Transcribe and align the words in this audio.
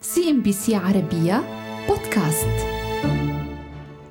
CNBC 0.00 0.74
عربية 0.74 1.44
بودكاست. 1.88 2.66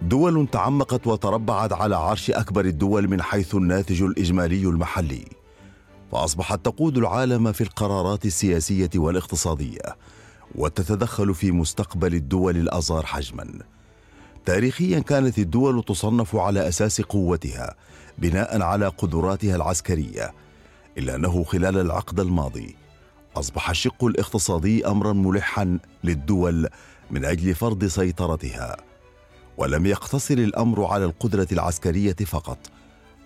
دول 0.01 0.47
تعمقت 0.51 1.07
وتربعت 1.07 1.73
على 1.73 1.95
عرش 1.95 2.31
أكبر 2.31 2.65
الدول 2.65 3.07
من 3.07 3.21
حيث 3.21 3.55
الناتج 3.55 4.01
الإجمالي 4.01 4.63
المحلي 4.63 5.25
فأصبحت 6.11 6.65
تقود 6.65 6.97
العالم 6.97 7.51
في 7.51 7.61
القرارات 7.61 8.25
السياسية 8.25 8.89
والاقتصادية 8.95 9.95
وتتدخل 10.55 11.35
في 11.35 11.51
مستقبل 11.51 12.15
الدول 12.15 12.57
الاصغر 12.57 13.05
حجما. 13.05 13.47
تاريخيا 14.45 14.99
كانت 14.99 15.39
الدول 15.39 15.83
تصنف 15.83 16.35
على 16.35 16.67
أساس 16.67 17.01
قوتها 17.01 17.75
بناء 18.17 18.61
على 18.61 18.87
قدراتها 18.87 19.55
العسكرية 19.55 20.33
إلا 20.97 21.15
أنه 21.15 21.43
خلال 21.43 21.77
العقد 21.77 22.19
الماضي 22.19 22.75
أصبح 23.35 23.69
الشق 23.69 24.03
الاقتصادي 24.03 24.87
امرا 24.87 25.13
ملحا 25.13 25.79
للدول 26.03 26.67
من 27.11 27.25
أجل 27.25 27.55
فرض 27.55 27.85
سيطرتها 27.85 28.77
ولم 29.57 29.85
يقتصر 29.85 30.33
الأمر 30.33 30.85
على 30.85 31.05
القدرة 31.05 31.47
العسكرية 31.51 32.15
فقط 32.15 32.57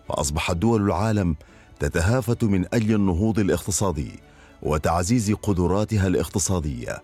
فاصبحت 0.09 0.55
دول 0.55 0.81
العالم 0.81 1.35
تتهافت 1.79 2.43
من 2.43 2.65
أجل 2.73 2.95
النهوض 2.95 3.39
الاقتصادي 3.39 4.19
وتعزيز 4.61 5.31
قدراتها 5.31 6.07
الاقتصادية 6.07 7.03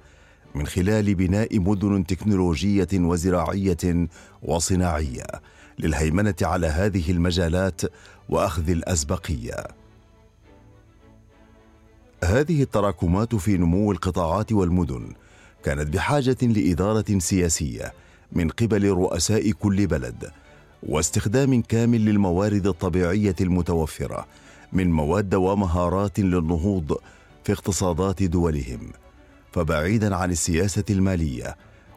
من 0.55 0.67
خلال 0.67 1.15
بناء 1.15 1.59
مدن 1.59 2.05
تكنولوجية 2.05 2.87
وزراعية 2.93 4.07
وصناعية 4.43 5.25
للهيمنة 5.79 6.35
على 6.41 6.67
هذه 6.67 7.11
المجالات 7.11 7.81
وأخذ 8.29 8.69
الأسبقية. 8.69 9.67
هذه 12.23 12.63
التراكمات 12.63 13.35
في 13.35 13.57
نمو 13.57 13.91
القطاعات 13.91 14.51
والمدن 14.51 15.13
كانت 15.63 15.93
بحاجة 15.93 16.37
لإدارة 16.41 17.19
سياسية 17.19 17.93
من 18.31 18.49
قبل 18.49 18.89
رؤساء 18.89 19.51
كل 19.51 19.87
بلد 19.87 20.31
واستخدام 20.83 21.61
كامل 21.61 22.05
للموارد 22.05 22.67
الطبيعية 22.67 23.35
المتوفرة 23.41 24.27
من 24.73 24.91
مواد 24.91 25.35
ومهارات 25.35 26.19
للنهوض 26.19 26.97
في 27.43 27.53
اقتصادات 27.53 28.23
دولهم. 28.23 28.91
فبعيدا 29.51 30.15
عن 30.15 30.31
السياسة 30.31 30.83
المالية 30.89 31.55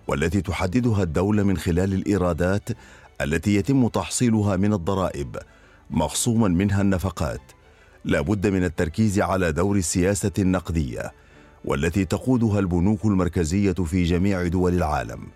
والتي 0.08 0.40
تحددها 0.40 1.02
الدولة 1.02 1.42
من 1.42 1.56
خلال 1.56 1.94
الإيرادات 1.94 2.68
التي 3.20 3.54
يتم 3.54 3.88
تحصيلها 3.88 4.56
من 4.56 4.72
الضرائب 4.72 5.36
مخصوما 5.90 6.48
منها 6.48 6.80
النفقات. 6.80 7.59
لا 8.04 8.20
بد 8.20 8.46
من 8.46 8.64
التركيز 8.64 9.20
على 9.20 9.52
دور 9.52 9.76
السياسة 9.76 10.32
النقدية 10.38 11.12
والتي 11.64 12.04
تقودها 12.04 12.58
البنوك 12.58 13.04
المركزية 13.04 13.72
في 13.72 14.04
جميع 14.04 14.46
دول 14.46 14.74
العالم. 14.74 15.26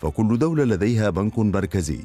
فكل 0.00 0.38
دولة 0.38 0.64
لديها 0.64 1.10
بنك 1.10 1.38
مركزي 1.38 2.00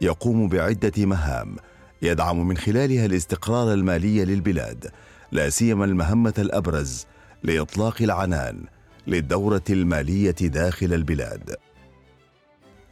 يقوم 0.00 0.48
بعدة 0.48 1.06
مهام 1.06 1.56
يدعم 2.02 2.48
من 2.48 2.56
خلالها 2.56 3.06
الاستقرار 3.06 3.72
المالي 3.74 4.24
للبلاد 4.24 4.90
لا 5.32 5.50
سيما 5.50 5.84
المهمة 5.84 6.34
الأبرز 6.38 7.06
لإطلاق 7.42 8.02
العنان 8.02 8.64
للدورة 9.06 9.62
المالية 9.70 10.30
داخل 10.30 10.94
البلاد. 10.94 11.56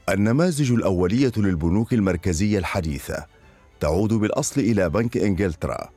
النماذج 0.09 0.73
الأولية 0.73 1.33
للبنوك 1.37 1.95
المركزية 1.95 2.59
الحديثة 2.59 3.27
تعود 3.81 4.13
بالأصل 4.13 4.61
إلى 4.61 4.91
بنك 4.91 5.17
إنجلترا 5.17 5.91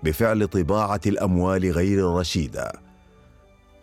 بفعل 0.03 0.47
طباعة 0.47 1.01
الأموال 1.07 1.71
غير 1.71 2.11
الرشيدة. 2.11 2.71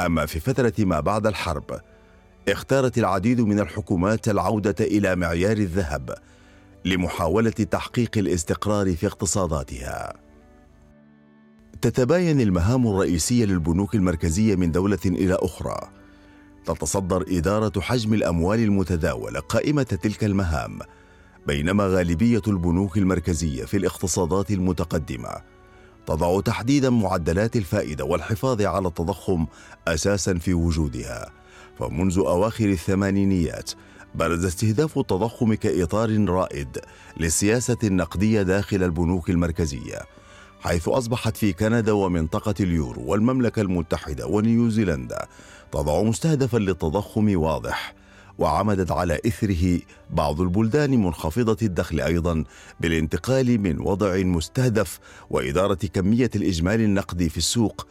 أما 0.01 0.27
في 0.27 0.41
فترة 0.41 0.73
ما 0.79 1.01
بعد 1.01 1.27
الحرب 1.27 1.81
اختارت 2.53 2.99
العديد 2.99 3.41
من 3.41 3.61
الحكومات 3.61 4.29
العودة 4.29 4.75
إلى 4.81 5.17
معيار 5.17 5.57
الذهب 5.57 6.15
لمحاولة 6.85 7.51
تحقيق 7.51 8.19
الاستقرار 8.19 8.97
في 8.97 9.07
اقتصاداتها. 9.07 10.15
تتباين 11.83 12.41
المهام 12.41 12.87
الرئيسية 12.87 13.45
للبنوك 13.45 13.95
المركزية 13.95 14.57
من 14.57 14.73
دولة 14.73 14.99
إلى 15.07 15.35
أخرى. 15.35 15.79
تتصدر 16.67 17.25
إدارة 17.29 17.81
حجم 17.81 18.15
الأموال 18.15 18.59
المتداولة 18.59 19.41
قائمة 19.41 19.83
تلك 19.83 20.25
المهام 20.25 20.79
بينما 21.47 21.87
غالبية 21.87 22.43
البنوك 22.49 22.99
المركزية 22.99 23.65
في 23.65 23.77
الاقتصادات 23.77 24.51
المتقدمة 24.51 25.31
تضع 26.07 26.41
تحديدا 26.41 26.91
معدلات 26.91 27.57
الفائدة 27.57 28.05
والحفاظ 28.05 28.63
على 28.63 28.89
التضخم 28.89 29.47
أساسا 29.89 30.39
في 30.39 30.55
وجودها. 30.55 31.33
فمنذ 31.79 32.19
أواخر 32.19 32.65
الثمانينيات 32.65 33.71
برز 34.15 34.45
استهداف 34.45 34.99
التضخم 34.99 35.55
كإطار 35.55 36.29
رائد 36.29 36.79
للسياسة 37.17 37.77
النقدية 37.85 38.43
داخل 38.43 38.83
البنوك 38.83 39.31
المركزية 39.31 39.99
حيث 40.61 40.89
أصبحت 40.89 41.37
في 41.37 41.53
كندا 41.53 41.93
ومنطقة 41.93 42.55
اليورو 42.61 43.03
والمملكة 43.07 43.63
المتحدة 43.63 44.27
ونيوزيلندا 44.27 45.27
تضع 45.73 46.03
مستهدفا 46.03 46.59
للتضخم 46.59 47.37
واضح 47.37 47.95
وعمدت 48.39 48.91
على 48.93 49.21
إثره 49.27 49.81
بعض 50.11 50.41
البلدان 50.41 51.05
منخفضة 51.05 51.57
الدخل 51.63 52.01
أيضا 52.01 52.45
بالانتقال 52.81 53.61
من 53.61 53.81
وضع 53.81 54.17
مستهدف 54.17 54.99
وإدارة 55.31 55.79
كمية 55.93 56.31
الإجمالي 56.37 56.85
النقدي 56.85 57.29
في 57.29 57.39
السوق 57.39 57.87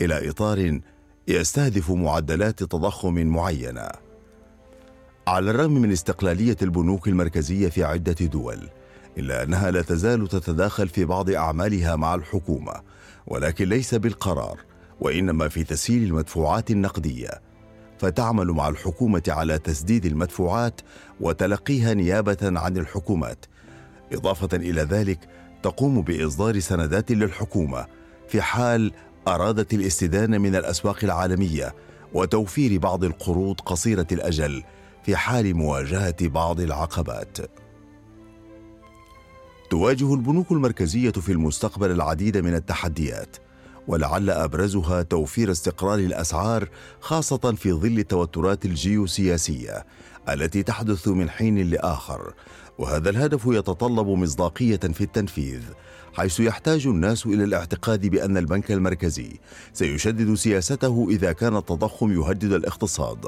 إلى 0.00 0.30
إطار 0.30 0.80
يستهدف 1.28 1.90
معدلات 1.90 2.62
تضخم 2.62 3.14
معينة. 3.14 3.88
على 5.26 5.50
الرغم 5.50 5.72
من 5.72 5.92
استقلالية 5.92 6.56
البنوك 6.62 7.08
المركزية 7.08 7.68
في 7.68 7.84
عدة 7.84 8.26
دول 8.26 8.68
إلا 9.18 9.42
أنها 9.42 9.70
لا 9.70 9.82
تزال 9.82 10.28
تتداخل 10.28 10.88
في 10.88 11.04
بعض 11.04 11.30
أعمالها 11.30 11.96
مع 11.96 12.14
الحكومة 12.14 12.72
ولكن 13.26 13.68
ليس 13.68 13.94
بالقرار 13.94 14.60
وإنما 15.00 15.48
في 15.48 15.64
تسهيل 15.64 16.02
المدفوعات 16.02 16.70
النقدية. 16.70 17.30
فتعمل 17.98 18.46
مع 18.46 18.68
الحكومة 18.68 19.22
على 19.28 19.58
تسديد 19.58 20.06
المدفوعات 20.06 20.80
وتلقيها 21.20 21.94
نيابة 21.94 22.38
عن 22.42 22.76
الحكومات. 22.76 23.46
إضافة 24.12 24.56
إلى 24.56 24.82
ذلك 24.82 25.18
تقوم 25.62 26.02
بإصدار 26.02 26.60
سندات 26.60 27.12
للحكومة 27.12 27.86
في 28.28 28.42
حال 28.42 28.92
أرادت 29.28 29.74
الاستدانة 29.74 30.38
من 30.38 30.56
الأسواق 30.56 30.98
العالمية 31.02 31.74
وتوفير 32.14 32.78
بعض 32.78 33.04
القروض 33.04 33.60
قصيرة 33.60 34.06
الأجل 34.12 34.62
في 35.04 35.16
حال 35.16 35.54
مواجهة 35.54 36.28
بعض 36.28 36.60
العقبات. 36.60 37.38
تواجه 39.70 40.14
البنوك 40.14 40.52
المركزية 40.52 41.10
في 41.10 41.32
المستقبل 41.32 41.90
العديد 41.90 42.36
من 42.36 42.54
التحديات 42.54 43.36
ولعل 43.88 44.30
أبرزها 44.30 45.02
توفير 45.02 45.50
استقرار 45.50 45.98
الأسعار 45.98 46.68
خاصة 47.00 47.54
في 47.56 47.72
ظل 47.72 47.98
التوترات 47.98 48.64
الجيوسياسية 48.64 49.86
التي 50.28 50.62
تحدث 50.62 51.08
من 51.08 51.30
حين 51.30 51.70
لآخر 51.70 52.34
وهذا 52.78 53.10
الهدف 53.10 53.46
يتطلب 53.46 54.08
مصداقية 54.08 54.76
في 54.76 55.00
التنفيذ 55.00 55.60
حيث 56.14 56.40
يحتاج 56.40 56.86
الناس 56.86 57.26
إلى 57.26 57.44
الاعتقاد 57.44 58.06
بأن 58.06 58.36
البنك 58.36 58.72
المركزي 58.72 59.40
سيشدد 59.72 60.34
سياسته 60.34 61.06
إذا 61.10 61.32
كان 61.32 61.56
التضخم 61.56 62.12
يهدد 62.12 62.52
الاقتصاد 62.52 63.26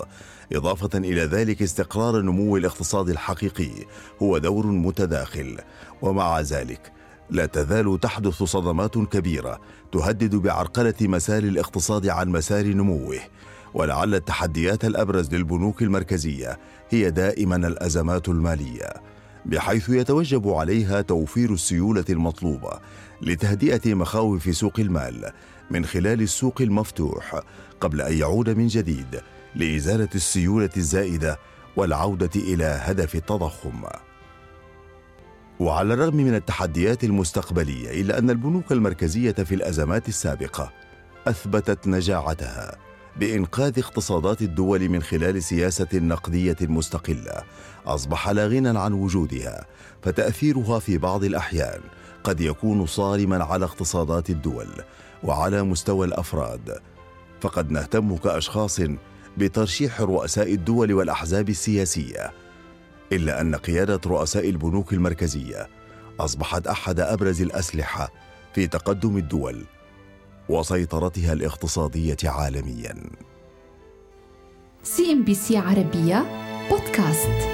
إضافة 0.52 0.98
إلى 0.98 1.20
ذلك 1.24 1.62
استقرار 1.62 2.20
نمو 2.20 2.56
الاقتصاد 2.56 3.08
الحقيقي 3.08 3.70
هو 4.22 4.38
دور 4.38 4.66
متداخل 4.66 5.58
ومع 6.02 6.40
ذلك 6.40 6.92
لا 7.30 7.46
تزال 7.46 8.00
تحدث 8.00 8.42
صدمات 8.42 8.98
كبيرة 8.98 9.60
تهدد 9.92 10.34
بعرقلة 10.34 10.94
مسار 11.00 11.42
الاقتصاد 11.42 12.08
عن 12.08 12.28
مسار 12.28 12.66
نموه 12.66 13.18
ولعل 13.74 14.14
التحديات 14.14 14.84
الأبرز 14.84 15.34
للبنوك 15.34 15.82
المركزية 15.82 16.58
هي 16.90 17.10
دائما 17.10 17.56
الأزمات 17.56 18.28
المالية. 18.28 19.13
بحيث 19.46 19.88
يتوجب 19.88 20.48
عليها 20.48 21.00
توفير 21.00 21.52
السيولة 21.52 22.04
المطلوبة 22.10 22.80
لتهدئة 23.22 23.94
مخاوف 23.94 24.56
سوق 24.56 24.80
المال 24.80 25.32
من 25.70 25.84
خلال 25.84 26.22
السوق 26.22 26.60
المفتوح 26.60 27.40
قبل 27.80 28.00
أن 28.00 28.18
يعود 28.18 28.50
من 28.50 28.66
جديد 28.66 29.20
لإزالة 29.54 30.08
السيولة 30.14 30.70
الزائدة 30.76 31.38
والعودة 31.76 32.30
إلى 32.36 32.64
هدف 32.64 33.14
التضخم. 33.14 33.82
وعلى 35.60 35.94
الرغم 35.94 36.16
من 36.16 36.34
التحديات 36.34 37.04
المستقبلية 37.04 38.00
إلا 38.00 38.18
أن 38.18 38.30
البنوك 38.30 38.72
المركزية 38.72 39.32
في 39.32 39.54
الأزمات 39.54 40.08
السابقة 40.08 40.72
أثبتت 41.26 41.88
نجاعتها. 41.88 42.83
بإنقاذ 43.16 43.78
اقتصادات 43.78 44.42
الدول 44.42 44.88
من 44.88 45.02
خلال 45.02 45.42
سياسة 45.42 45.88
نقدية 45.94 46.56
مستقلة 46.62 47.42
أصبح 47.86 48.28
لا 48.28 48.46
غنى 48.46 48.78
عن 48.78 48.92
وجودها 48.92 49.66
فتأثيرها 50.02 50.78
في 50.78 50.98
بعض 50.98 51.24
الأحيان 51.24 51.80
قد 52.24 52.40
يكون 52.40 52.86
صارما 52.86 53.44
على 53.44 53.64
اقتصادات 53.64 54.30
الدول 54.30 54.68
وعلى 55.22 55.62
مستوى 55.62 56.06
الأفراد. 56.06 56.78
فقد 57.40 57.70
نهتم 57.70 58.16
كأشخاص 58.16 58.80
بترشيح 59.38 60.00
رؤساء 60.00 60.52
الدول 60.52 60.92
والأحزاب 60.92 61.48
السياسية. 61.48 62.32
إلا 63.12 63.40
أن 63.40 63.54
قيادة 63.54 64.00
رؤساء 64.06 64.50
البنوك 64.50 64.92
المركزية 64.92 65.68
أصبحت 66.20 66.66
أحد 66.66 67.00
أبرز 67.00 67.42
الأسلحة 67.42 68.12
في 68.54 68.66
تقدم 68.66 69.16
الدول. 69.16 69.64
وسيطرتها 70.48 71.32
الاقتصادية 71.32 72.16
عالميا. 72.24 73.10
سي 74.82 75.12
إم 75.12 75.24
بي 75.24 75.34
سي 75.34 75.56
عربية 75.56 76.24
بودكاست. 76.70 77.48